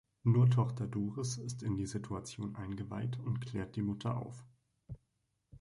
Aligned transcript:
Nur 0.23 0.49
Tochter 0.49 0.87
Doris 0.87 1.37
ist 1.37 1.61
in 1.61 1.77
die 1.77 1.85
Situation 1.85 2.55
eingeweiht 2.55 3.19
und 3.19 3.39
klärt 3.39 3.75
die 3.75 3.83
Mutter 3.83 4.17
auf. 4.17 4.43